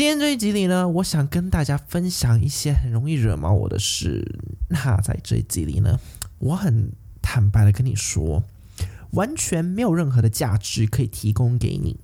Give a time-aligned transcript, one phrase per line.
[0.00, 4.40] 今天这一集里呢，我想跟大家分享一些很容易惹毛我的事。
[4.70, 6.00] 那在这一集里呢，
[6.38, 8.42] 我很坦白的跟你说，
[9.10, 12.00] 完全没有任何的价值可以提供给你。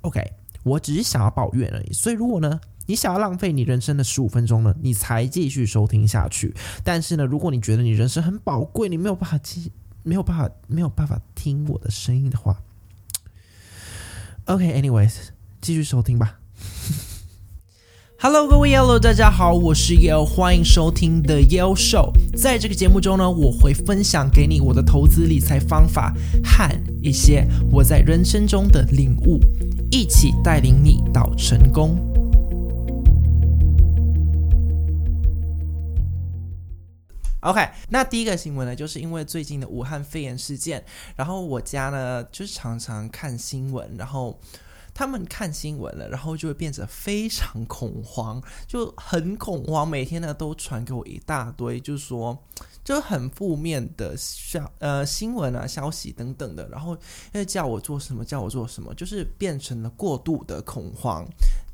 [0.00, 1.92] OK，我只是想要抱怨而已。
[1.92, 6.54] 所以如果呢，你想要浪费你人生的十五分钟呢，你才继续收听下去。
[6.82, 9.70] 但是呢，如果你觉得你人生很宝贵，你没有办法继
[10.02, 12.62] 没有办法没有办法听我的声音的话
[14.46, 15.28] ，OK，anyways，、
[15.60, 16.40] 继续收听吧。
[18.20, 22.10] Hello，各位 Yellow，大家好，我是 Yellow，欢迎收听 The Yellow Show。
[22.36, 26.68] 在这个节目中呢，我会分享给你我的投资理财方法和
[27.00, 29.38] 一些我在人生中的领悟，
[29.92, 31.96] 一起带领你到成功。
[37.42, 44.36] OK，那第一个新闻呢，就是因为最近的武汉肺炎事件，然后我家呢就是常常看新闻，然后。
[44.98, 49.86] 他们看新闻了，然后就会变得非常恐慌，就很恐慌。
[49.86, 52.36] 每天呢都传给我一大堆，就是说，
[52.82, 56.98] 就很负面的消呃新闻啊、消息等等的，然后
[57.30, 61.24] 要叫我做什么，叫我做什么，就是变成了过度的恐慌。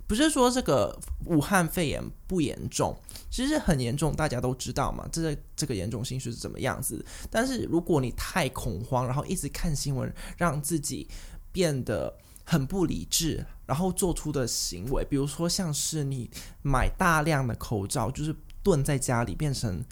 [0.07, 2.95] 不是说这个武汉肺炎不严重，
[3.31, 7.03] 其实很严重，大家都知道嘛，这个这个严重性是怎么样子。
[7.31, 11.09] 但是如果你太恐慌，然后一直看新闻，让自己
[11.51, 16.31] 变得很不理智，然后做出的行为，比如说像是你
[16.63, 19.85] 买大量的口罩，就是囤在家里，变成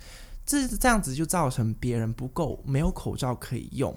[0.44, 3.96] 这这样子，就造成别人不够，没有口罩可以用。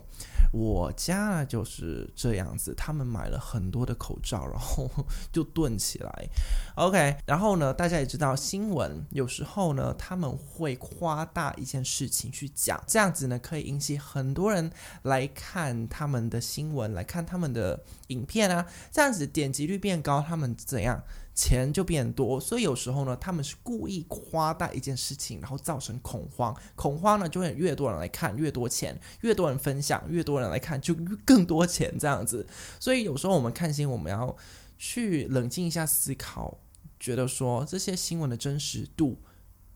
[0.52, 4.90] 我家就是这样子，他们买了很多的口罩，然后
[5.32, 6.30] 就囤起来。
[6.76, 14.72] OK，然后呢，大家也知道新闻有时候呢，他们会夸大一件事情去讲，这样子呢可以引起很多人
[15.04, 21.04] 来看他们的新闻，来看他们的影片啊，这样子点击率变高，他们怎样？
[21.36, 26.56] 钱就变多，所以有时候呢，他们是故意夸大一件事情，然后造成恐慌。
[26.78, 30.96] 恐慌呢，就会越多人来看，越多钱；越多人分享，越多人来看，就
[31.26, 32.48] 更多钱这样子。
[32.80, 34.34] 所以有时候我们看新闻，我们要
[34.78, 36.58] 去冷静一下思考，
[36.98, 39.18] 觉得说这些新闻的真实度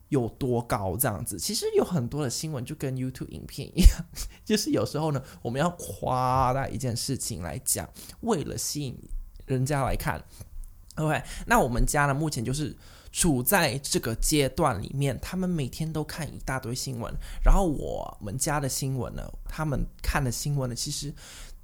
[0.08, 1.38] 有多高这样子。
[1.38, 4.06] 其实有很多的新闻就跟 YouTube 影片一样，
[4.46, 7.90] 就是有时候呢，我们要夸大一件事情来讲，
[8.22, 8.98] 为了吸引
[9.46, 10.24] 人家来看。
[10.95, 12.75] OK，那我们家呢，目前就是
[13.11, 17.13] 处在这个阶段里面，他们每天都看一大堆新闻，
[17.44, 21.13] 然后我们家的新闻呢，他们看的新闻呢，其实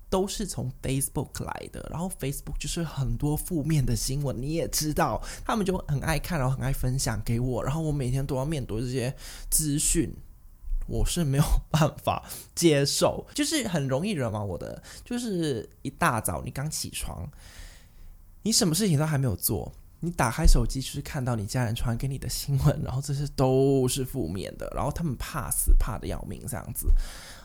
[0.10, 9.14] 都是从 Facebook 来的，然后 Facebook 就是很多负面的新闻，你也知道，他们就很爱看，然后很爱分享给我，然后我每天都要面对这些
[9.50, 10.16] 资讯，
[10.88, 12.24] 我是没有办法
[12.56, 17.30] 接受，就是很容易惹毛我的，就是一大早你刚起床。
[18.46, 26.88] 你什么事情都还没有做，你打开手机就是看到你家人传给你的新闻，然后这些都是负面的，然后他们怕死怕得要命这样子，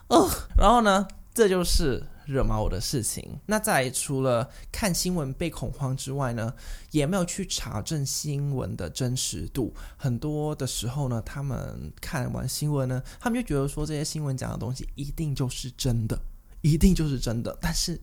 [0.08, 0.28] 哦，
[0.58, 3.40] 然后呢，这就是惹毛我的事情。
[3.46, 6.52] 那在除了看新闻被恐慌之外呢，
[6.90, 9.72] 也没有去查证新闻的真实度。
[9.96, 16.20] 很多的时候呢，他们看完新闻呢，他们就觉得说这些新闻讲的东西一定就是真的，
[16.60, 17.56] 一定就是真的。
[17.58, 17.98] 但是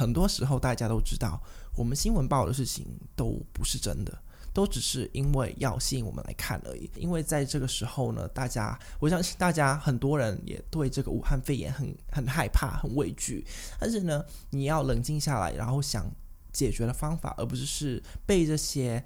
[0.00, 1.38] 很多时候大家都知道。
[1.76, 4.18] 我们新闻报的事情都不是真的，
[4.54, 6.90] 都只是因为要吸引我们来看而已。
[6.96, 13.44] 因为在这个时候呢，大家我相信大家很多人也对这个武汉肺炎很很害怕、很畏惧。
[13.78, 16.10] 但是呢，你要冷静下来，然后想
[16.50, 19.04] 解决的方法，而不是是被这些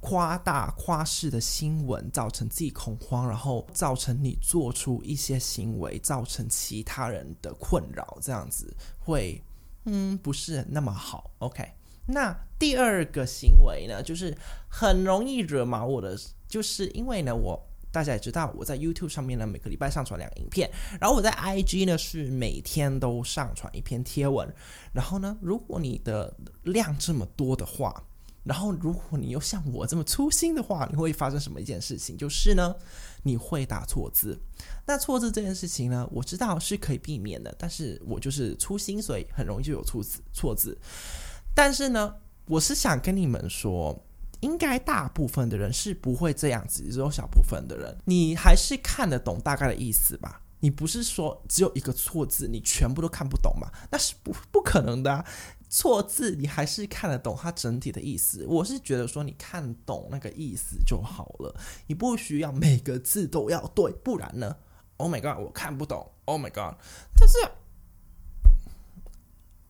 [0.00, 9.42] 夸大、夸饰的新闻造成自己恐慌，然后造成你做出一些行为，造成其他人的困扰，这样子会
[9.90, 11.30] 嗯不是那么好。
[11.38, 11.66] OK。
[12.10, 14.34] 那第二个行为呢，就是
[14.68, 24.50] 很容易惹毛我的，就是因为呢，我大家也知道，我在 YouTube 上面呢，每个礼拜上传两个影片，然后我在 IG 呢是每天都上传一篇贴文，
[24.92, 28.02] 然后呢，如果你的量这么多的话，
[28.48, 32.16] 然后如果你又像我这么粗心的话，你会发生什么一件事情？
[32.16, 32.74] 就是呢，
[33.22, 34.40] 你会打错字。
[34.86, 40.78] 那错字这件事情呢，我知道是可以避免的，但是我就是粗心，所以很容易就有错字错字。
[41.54, 42.14] 但是呢，
[42.46, 44.02] 我是想跟你们说，
[44.40, 50.40] 应该大部分的人是不会这样子，只有小部分的人，你还是看得懂大概的意思吧？
[50.60, 53.70] 你不是说只有一个错字，你全部都看不懂吗？
[53.92, 55.24] 那是不不可能的啊，
[55.68, 58.44] 错字你还是看得懂它整体的意思。
[58.48, 61.54] 我是觉得说，你看懂那个意思就好了，
[61.86, 64.56] 你不需要每个字都要对，不然呢
[64.96, 66.10] ？Oh my god，我看不懂。
[66.24, 66.76] Oh my god，
[67.14, 67.38] 但是。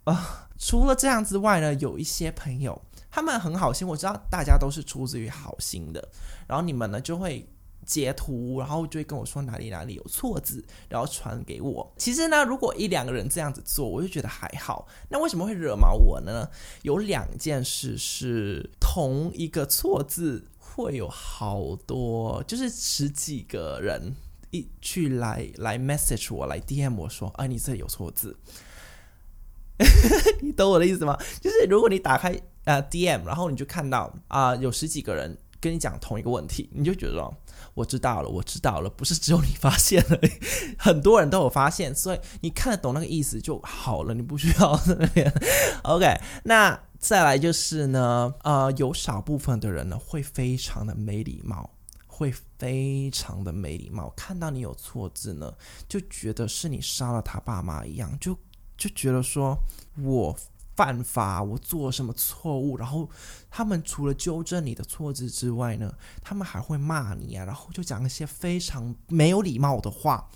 [0.05, 2.81] 啊、除了这样之外呢，有一些朋友
[3.11, 6.09] 他们很好心，我知道大家都是出自于好心的，
[6.47, 7.49] 然后你们呢就会。
[7.89, 11.91] 截图，然后就会跟我说哪里哪里有错字，然后传给我。
[11.97, 14.87] 其实呢，如果一两个人这样子做，我就觉得还好。
[15.09, 16.51] 那为什么会惹毛我呢？
[16.83, 24.15] 有两件事是同一个错字会有好多，就是十几个人
[24.51, 28.37] 一去来来 message 我，来 DM 我说，哎，你这里有错字。
[30.43, 31.17] 你懂我的意思吗？
[31.41, 37.33] 就是如果你打开呃 DM，然后你就看到啊、有十几个人跟你讲同一个问题，你就觉得。
[37.75, 40.19] 我知道了，我知道了，不是只有你发现了，
[40.77, 44.81] 很多人都有发现，所以你看得懂那个意思就好了，你不需要。
[45.85, 51.71] OK，那再来就是呢，呃，有少部分的人呢会非常的没礼貌，
[52.07, 55.53] 会非常的没礼貌，看到你有错字呢，
[55.89, 58.37] 就觉得是你杀了他爸妈一样，就
[58.77, 59.57] 就觉得说
[60.03, 60.37] 我。
[60.79, 62.77] 犯法，我做什么错误？
[62.77, 63.11] 然后
[63.51, 65.93] 他们除了纠正你的错字之外呢，
[66.23, 70.31] 他们还会骂你啊，然后就讲一些非常没有礼貌的话。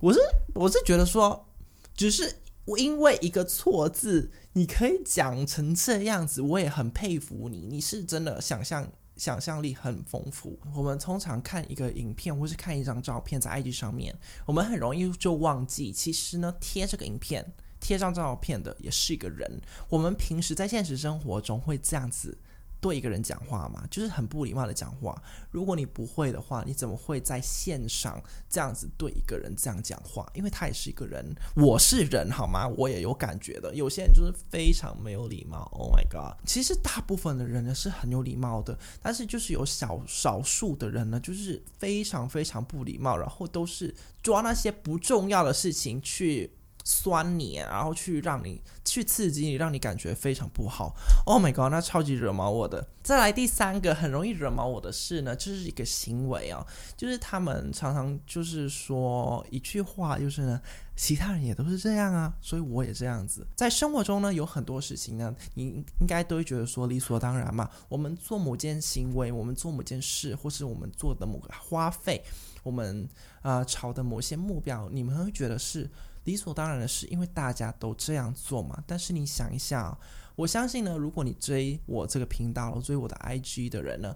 [0.00, 0.20] 我是
[0.54, 1.48] 我是觉得说，
[1.94, 2.40] 只是
[2.76, 10.60] 因为一个错字，你可以讲成这样子，我也很佩服你，你是真的想象想象力很丰富。
[10.74, 14.14] 我们通常看一个影片或是看一张照片在 IG 上面，
[14.44, 17.54] 我们很容易就忘记，其实呢，贴这个影片。
[17.80, 19.60] 贴张照片的也是一个人。
[19.88, 22.36] 我们平时在现实生活中会这样子
[22.80, 23.84] 对一个人讲话吗？
[23.90, 25.20] 就是很不礼貌的讲话。
[25.50, 30.30] 如果你不会的话，你怎么会在线上这样子对一个人这样讲话？
[30.32, 32.68] 因为他也是一个人，我是人好吗？
[32.68, 33.74] 我也有感觉的。
[33.74, 35.68] 有些人就是非常没有礼貌。
[35.72, 36.38] Oh my god！
[36.46, 43.92] 其实大部分的人呢是很有礼貌的，但是就是有少少数的人呢，就是非常非常不礼貌，然后都是
[44.22, 46.52] 抓那些不重要的事情去。
[46.90, 50.96] 酸你，然后去让你去刺激你，让你感觉非常不好。
[51.26, 52.88] Oh my god，那超级惹毛我的。
[53.02, 60.58] 再来第三个很容易惹毛我的事呢，就是一个行为啊，就是他们常常就是说一句话，就是呢，
[60.96, 63.46] 其他人也都是这样啊，所以我也这样子。
[63.54, 67.68] 在生活中呢，有很多事情呢，你应该都会觉得说理所当然嘛。
[67.90, 72.24] 我们做某件行为，我们做某件事，或是我们做的某个花费，
[72.62, 73.06] 我们
[73.42, 75.90] 啊、朝的某些目标，你们会觉得是。
[76.28, 78.84] 理所当然的是，因为大家都这样做嘛。
[78.86, 79.98] 但是你想一下，
[80.36, 84.14] 我相信呢，如果你追我这个频道、追我的 IG 的人呢，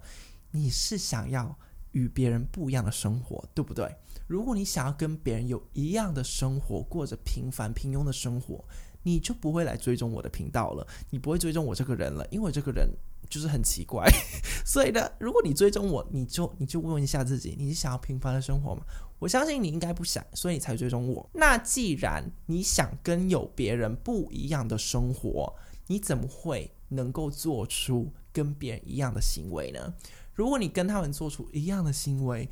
[0.51, 1.59] 你是想要
[1.93, 3.97] 与别人不一样的生活，对不对？
[4.27, 8.63] 如果你想要跟别人有一样的生活，过着平凡平庸的生活，
[9.05, 12.95] 你就不会来追踪我的频道了，你不会追踪我这个人了，因为这个人
[13.31, 14.07] 就是很奇怪。
[14.67, 18.83] 所以呢，如果你追踪我，你就你就问一下自己，你是想要平凡的生活吗？
[19.23, 21.31] 我相信你应该不想，所以你才追踪我。
[21.33, 25.55] 那既然你想跟有别人不一样的生活，
[25.87, 29.95] 你怎么会能够做出跟别人一样的行为呢？
[30.35, 32.49] 如果你跟他们做出一样的行为，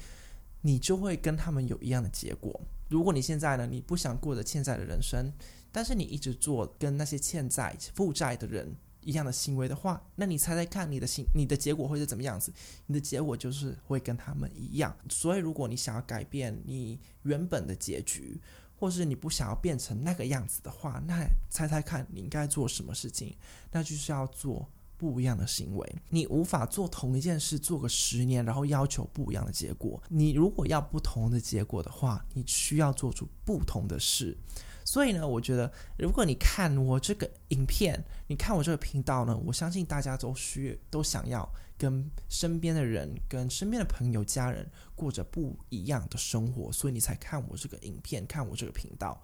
[0.61, 2.61] 你就会跟他们有一样的结果。
[2.88, 5.32] 如果你现在呢，你不想过着欠债的人生，
[5.72, 8.76] 但是你一直做跟那些欠债、负债的人。
[9.02, 12.52] 一样的行为的话，那你猜猜看，你的行你的结果会是怎么样子？
[12.87, 14.97] 你的结果就是会跟他们一样。
[15.08, 18.41] 所以，如果你想要改变你原本的结局，
[18.79, 23.37] 或是你不想要变成那个样子的话，那猜猜看，你应该做什么事情？
[23.73, 25.96] 那就是要做不一样的行为。
[26.08, 30.03] 你无法做同一件事做个十年，然后要求不一样的结果。
[30.08, 34.36] 你如果要不同的结果的话，你需要做出不同的事。
[34.91, 44.69] 所以呢，我觉得如果你看我这个影片，你看我这个频道呢，我相信大家都需都想要跟身边的人、跟身边的朋友、家人
[45.00, 49.19] 过着不一样的生活，所以你才看我这个影片，看我这个频道。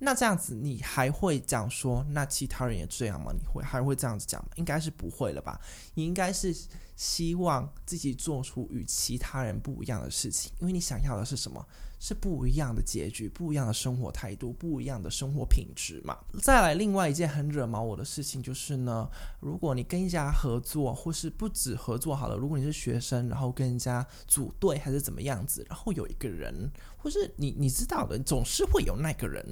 [0.00, 3.30] 那这样子，你还会讲说，那其他人也这样吗？
[3.32, 4.48] 你会还会这样子讲吗？
[4.56, 5.60] 应该是不会了吧？
[5.94, 6.52] 你应该是
[6.96, 11.64] 希望自己做出与其他人不一样的事情，因为你想要的是什么？
[12.02, 16.16] 是不一样的结局，不一样的生活态度，不一样的生活品质嘛。
[16.42, 19.06] 再来，另外一件很惹毛我的事情就是呢，
[19.38, 29.44] 如果你跟一家合作，或是不止合作好了，如果你是学生，然后跟人家组队还是怎么样子，然后有一个人，或是你你知道的，总是会有那个人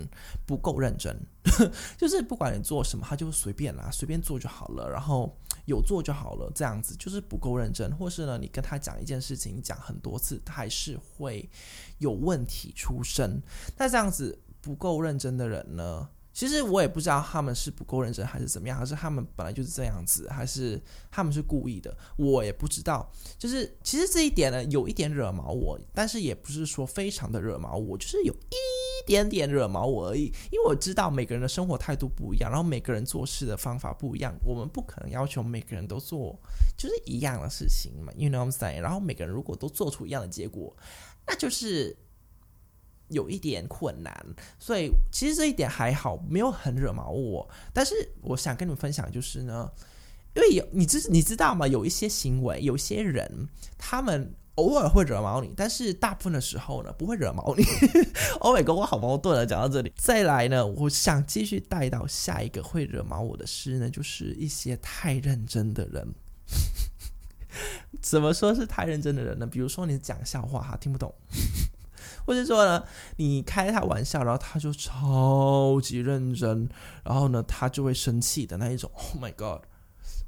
[0.46, 1.16] 不够认真，
[1.96, 5.36] 就是不管你做什么，他就随便啦，随便做就好了，然后。
[5.64, 11.46] 有做就好了，这样子就是不够认真，或是呢，你跟他讲一件事情，讲很多次，他还是会
[11.98, 13.38] 有问题出生。
[13.76, 20.80] 那这样子不够认真的人呢，其实我也不知道他们是不够认真还是怎么样，还是他们本来就是这样子，还是
[21.10, 23.10] 他们是故意的，我也不知道。
[23.36, 30.26] 就是其实这一点呢，有一点惹毛我，但是也不是说非常的惹毛我，就是有一点点惹毛我而已。
[30.52, 36.38] 因为我知道每个人的生活态度不一样，然后每个人做事的方法不一样，我们不可能要求每个人都做
[36.76, 38.80] 就是一样的事情嘛，You know what I'm saying？
[38.80, 40.76] 然后每个人如果都做出一样的结果，
[41.26, 41.96] 那就是。
[43.08, 44.14] 有一点困难，
[44.58, 47.48] 所以其实这一点还好，没有很惹毛我。
[47.72, 49.70] 但是我想跟你们分享，就是呢，
[50.34, 51.66] 因为有你知你知道吗？
[51.66, 57.64] 有一些行为，有些人，他们偶尔会惹毛你，但是大部分的时候呢，不会惹毛你。
[58.40, 59.46] 欧美跟我好矛盾啊！
[59.46, 66.06] 讲到这里，再来呢，我想继续带到下一个会惹毛我的事呢，就是一些太认真的人。
[68.02, 69.46] 怎么说是太认真的人呢？
[69.46, 71.14] 比如说你讲笑话，哈听不懂。
[72.28, 72.84] 或是说呢，
[73.16, 76.68] 你开他玩笑，然后他就超级认真，
[77.02, 78.90] 然后呢，他就会生气的那一种。
[78.92, 79.62] Oh my god！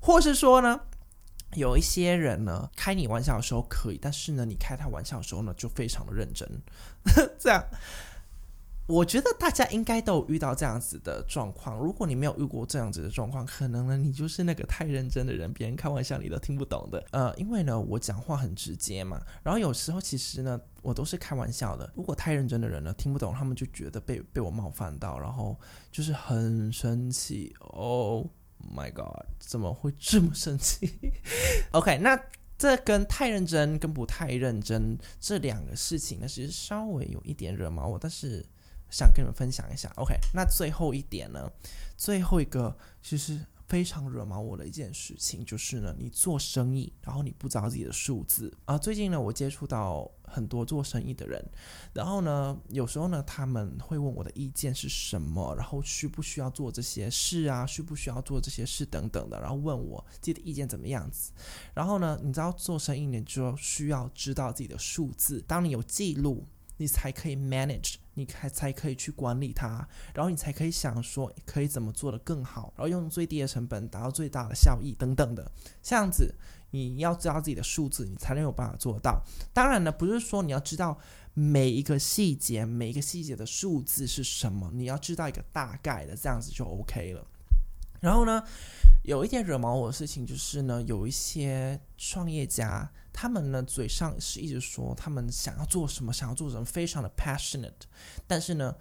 [0.00, 0.80] 或是说呢，
[1.57, 6.49] 有一些人呢，开你玩笑的时候可以，但是呢，你开他玩笑的时候呢，就非常的认真，
[7.38, 7.62] 这样。
[8.91, 11.79] 我觉得大家应该都有遇到这样子的状况。
[11.79, 17.07] 如果你没有遇过这样子的状况，可能呢，你就是那个太认真的人，别人开玩笑你都听不懂的。
[17.13, 21.89] 呃，因为呢，我讲话很直接嘛，然后有时候其实呢，我都是开玩笑的。
[21.95, 25.57] 如果太认真的人呢，听不懂，他们就觉得被被我冒犯到，然后
[25.93, 27.55] 就是很生气。
[27.61, 28.27] Oh
[28.77, 30.99] my god，怎么会这么生气？
[31.71, 32.21] OK，那
[32.59, 38.45] 这跟太认真跟不太认真这两个事情呢，其实稍微有一点惹毛我，但是。
[38.91, 40.15] 想跟你们分享一下，OK？
[40.35, 41.51] 那最后一点呢？
[41.97, 48.77] 最后一个其实非常惹毛我的一件事情，就是呢，你做生意，然后你不知道自己的数字啊。
[48.77, 51.45] 最近呢，我接触到很多做生意的人，
[51.93, 57.67] 然后呢，有时候呢，他们会问我的意见是什么，然后需不需要做这些事啊？
[57.67, 61.31] 需不需要做这些事等等的，然后问我自己的意见怎么样子。
[61.75, 66.47] 然后呢，你知道做生意，你就需要知道自己的数字，当你有记录。
[66.81, 75.50] 你才可以 manage，你才才可以去管理它，然后你才可以想说可以怎么做得更好，然后用最低的成本达到最大的效益等等的。
[75.83, 76.35] 这样子，
[76.71, 79.23] 你要知道自己的数字，你才能有办法做到。
[79.52, 80.99] 当然呢，不是说你要知道
[81.35, 87.26] 每一个细节，每一个细节的数字是什么，你要知道一个大概的，这样子就 OK 了。
[88.00, 88.43] 然后呢，
[89.05, 92.90] 有一点惹毛我的事情就是呢，有一些创业家。
[93.12, 97.73] 他们呢，嘴上是一直说他们想要做什么，想要做什么，非常的 passionate，
[98.26, 98.75] 但是呢，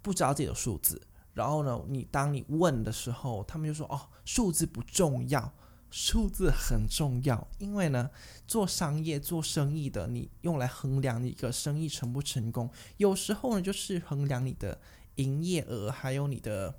[0.00, 1.00] 不知道自己的数字。
[1.32, 5.52] 然后呢，你当你问的时候，他们就说：“哦，数字不重要，
[5.90, 8.08] 数字很重要。”因为呢，
[8.46, 14.80] 做商业、做生意的，你用来衡量一个生意成不成功，有时候呢，就是衡量你的
[15.16, 16.74] 营业额，还有你的。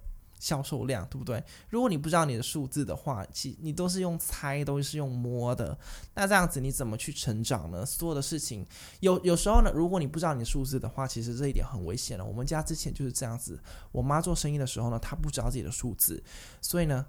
[0.46, 1.44] 销售量对不对？
[1.70, 5.76] 如果你不知道你的数字的话，其你都是用猜，都是用摸的。
[6.14, 7.84] 那这样子你怎么去成长呢？
[7.84, 8.64] 所有的事情
[9.00, 12.24] 有有时候呢，如果你不知道你的数字的话，其实这一点很危险了。
[12.24, 13.60] 我们家之前就是这样子，
[13.92, 16.24] 我妈做生意的时候呢，她不知道自己的数字，
[16.62, 17.08] 所以呢，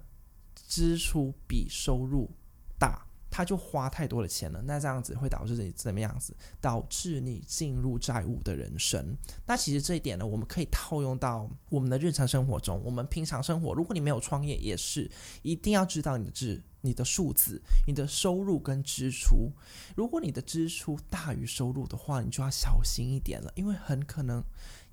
[0.67, 2.31] 支出比收入
[2.79, 3.06] 大。
[3.37, 6.35] 他就花太多的钱了，那这样子会导致你怎么样子？
[6.59, 9.15] 导致你进入债务的人生。
[9.45, 12.81] 那其实这一点呢，我们可以套用到我们的日常生活中。
[12.83, 15.07] 我们平常生活，如果你没有创业，也是
[15.43, 19.51] 一定要知道你的支、你的数字、你的收入跟支出。
[19.95, 24.43] 如果你的支出大于收入的话，你就要小心一点了，因为很可能。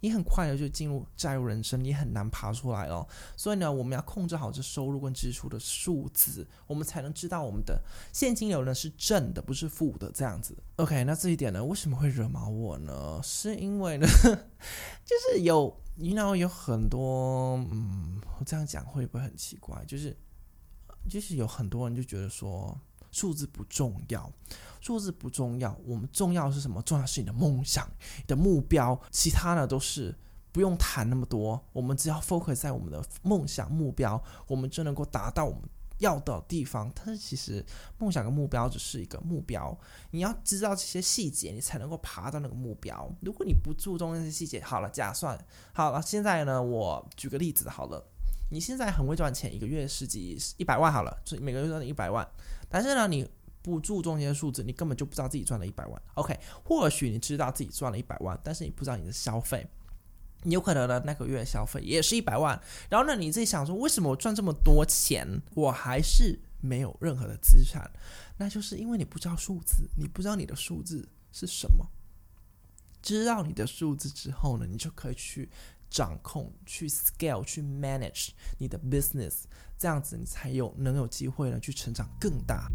[0.05, 3.09] 你很快的就进入债务人生，你很难爬出来哦。
[3.39, 7.83] 所以呢，我们要控制好这收入跟支出的数字，我们才能知道我们的
[8.13, 10.55] 现金流呢是正的，不是负的这样子。
[10.77, 13.19] OK，那这一点呢，为什么会惹毛我呢？
[13.23, 14.07] 是因为呢，
[15.07, 19.83] 就是有，你知道有很多，嗯，我这样讲会不会很奇怪？
[19.87, 20.15] 就是，
[21.09, 22.79] 就是有很多人就觉得说。
[23.15, 24.29] 数字不重要，
[24.81, 26.83] 数字不重要，我们重要是什么？
[26.83, 30.13] 重要是你的梦想、你的目标，其他的都是
[30.51, 31.65] 不用谈那么多。
[31.73, 35.63] 我们只要 focus 在我们的梦想目标，我们就能够达到我们
[35.99, 36.91] 要的地方。
[36.93, 37.65] 但是其实
[37.99, 39.79] 梦想跟目标只是一个目标，
[40.11, 43.09] 你要知道这些细节，你才能够爬到那个目标。
[43.21, 45.39] 如果你不注重那些细节，好了，假算
[45.73, 46.03] 好了。
[46.03, 48.05] 现在呢，我举个例子好了，
[48.55, 52.25] 你现在很会赚钱，一个月十几一百万好了，就每个月赚一百万。
[52.69, 53.29] 但是呢，你
[53.61, 56.03] 不注重这些数字，你根本就不知道自己赚了一百万。
[56.15, 59.67] OK，或许你知道自己赚了一百万，但是你不知道你的消费，
[60.45, 62.59] 你有可能呢那个月消费也是一百万。
[62.89, 67.91] 然后呢，你自己想说，为什么我赚这么多钱，我还是没有任何的资产？
[68.39, 71.85] 那就是因为你不知道数字，你不知道你的数字是什么。
[73.03, 75.51] 知道你的数字之后呢，你就可以去
[75.95, 79.45] 掌控、去 scale、去 manage 你的 business，
[79.79, 82.67] 这样子你才有能有机会呢去成长更大。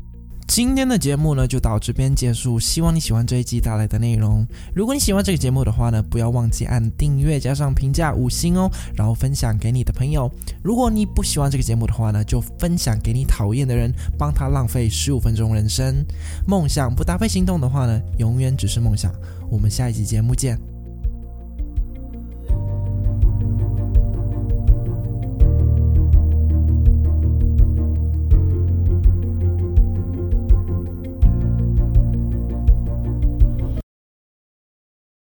[0.48, 4.48] 今天的节目呢就到这边结束，希望你喜欢这一集带来的内容。
[4.74, 10.32] 如果你喜欢这个节目的话呢，不要忘记按订阅加上评价五星哦，然后分享给你的朋友。
[10.64, 16.06] 如果你不喜欢这个节目的话呢，就分享给你讨厌的人，帮他浪费十五分钟人生。
[16.48, 19.14] 梦想不搭配行动的话呢，永远只是梦想。
[19.52, 20.69] 我们下一集节目见。